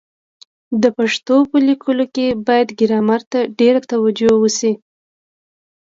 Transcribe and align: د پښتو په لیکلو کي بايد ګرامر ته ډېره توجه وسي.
د 0.81 0.83
پښتو 0.97 1.35
په 1.49 1.57
لیکلو 1.67 2.05
کي 2.15 2.25
بايد 2.47 2.69
ګرامر 2.79 3.21
ته 3.31 3.39
ډېره 3.59 3.79
توجه 3.91 4.31
وسي. 4.41 4.73